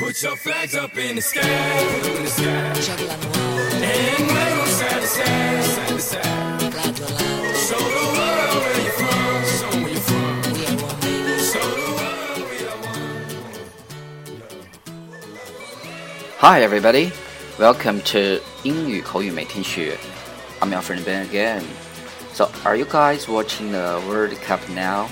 [0.00, 2.46] Put your flags up in the sky, put 'em in the sky.
[3.82, 6.24] And wave 'em side to side, side to side.
[7.68, 10.36] Show the world where you're from, show 'em where you're from.
[11.50, 13.10] Show the world we are one.
[16.38, 17.12] Hi, everybody.
[17.58, 19.98] Welcome to 英语口语每天学.
[20.60, 21.62] I'm your friend Ben again.
[22.34, 25.08] So, are you guys watching the World Cup now?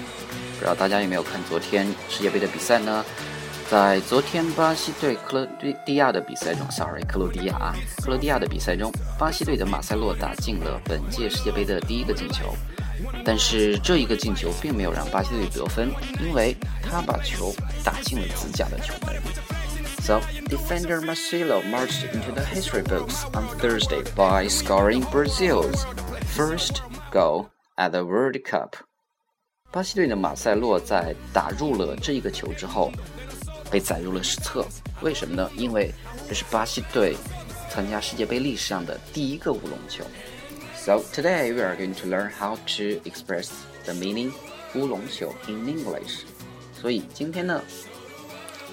[0.54, 3.04] 不知道大家有没有看昨天世界杯的比赛呢？
[3.69, 12.51] 在昨天巴西对克罗地亚的比赛中，sorry，克罗地亚啊，克罗地亚的比赛中，巴西队的马塞洛打进了本届世界杯的第一个进球。
[13.23, 17.53] 但是这一个进球并没有让巴西队得分，因为他把球
[17.85, 19.15] 打进了自家的球门。
[20.01, 25.85] So, defender Marcelo marched into the history books on Thursday by scoring Brazil's
[26.35, 26.81] first
[27.11, 28.73] goal at the World Cup.
[29.71, 32.91] 巴西队的马塞洛在打入了这一个球之后，
[33.71, 34.65] 被载入了史册。
[35.01, 35.49] 为什么呢？
[35.55, 35.91] 因为
[36.27, 37.15] 这是巴西队
[37.69, 40.03] 参加世界杯历史上的第一个乌龙球。
[40.75, 43.49] So today we are going to learn how to express
[43.85, 44.31] the meaning
[44.75, 46.21] 乌龙球 in English.
[46.81, 47.61] 所以今天呢，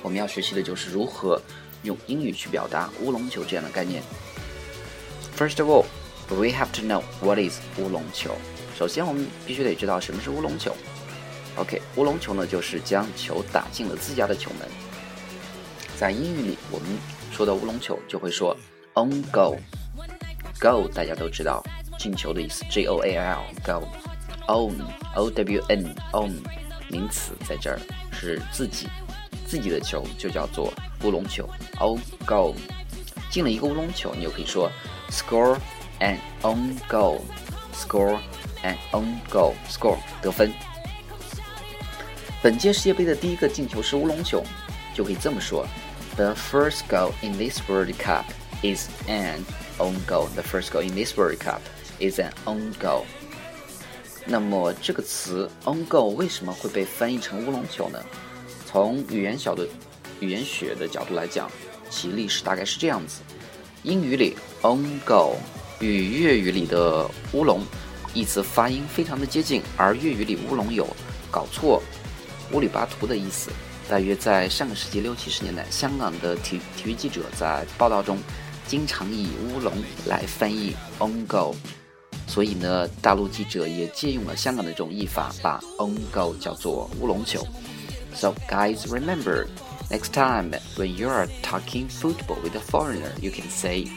[0.02, 1.40] 我们要学习的就是如何
[1.82, 4.02] 用英语去表达乌龙球这样的概念。
[5.36, 5.84] First of all,
[6.30, 8.34] we have to know what is 乌龙球。
[8.78, 10.74] 首先，我们必须得知道什么是乌龙球。
[11.56, 14.68] OK，乌龙球呢，就是将球打进了自家的球门。
[15.98, 16.86] 在英语里，我们
[17.32, 18.54] 说的乌龙球就会说
[18.94, 19.56] on goal。
[20.60, 21.64] goal 大家都知道，
[21.98, 23.86] 进球的意思，G O A L goal。
[24.48, 24.74] own
[25.14, 26.34] O W N own
[26.88, 27.80] 名词在这儿
[28.12, 28.86] 是自己，
[29.46, 31.48] 自己的球就叫做乌龙球
[31.80, 32.54] on goal。
[33.30, 34.70] 进了一个乌龙球，你就可以说
[35.10, 35.56] score
[36.00, 38.18] an on goal，score
[38.62, 40.52] an on goal，score 得分。
[42.46, 44.40] 本届世界杯的第一个进球是乌龙球，
[44.94, 45.66] 就可以这么说
[46.14, 48.22] ：The first goal in this World Cup
[48.62, 49.40] is an
[49.78, 50.28] own goal.
[50.32, 51.58] The first goal in this World Cup
[51.98, 53.02] is an own goal.
[54.26, 58.00] 那么这个词 own goal 为什么会被翻译成乌龙球呢？
[58.64, 59.66] 从语言小的
[60.20, 61.50] 语言学的角度来讲，
[61.90, 63.22] 其历史大概是这样子：
[63.82, 65.34] 英语里 own goal
[65.80, 67.60] 与粤语里的乌龙
[68.14, 70.86] 一词发音非常的接近，而粤语里乌龙有
[71.28, 71.82] 搞错。
[72.51, 73.51] 乌里巴图的意思，
[73.89, 78.17] 大约在上个世纪六七十年代，香港的体体育记者在报道中
[78.67, 79.73] 经常以乌龙
[80.05, 81.55] 来翻译 on goal，
[82.27, 87.45] 所以呢，大陆记者也借用了香港的这种译法，把 on goal 叫做乌龙球。
[88.13, 89.47] So guys, remember
[89.89, 93.87] next time when you are talking football with a foreigner, you can say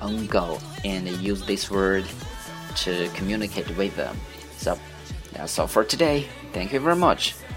[0.00, 2.04] on goal and use this word
[2.84, 4.16] to communicate with them.
[4.58, 4.76] So
[5.32, 6.26] that's all for today.
[6.52, 7.34] Thank you very much.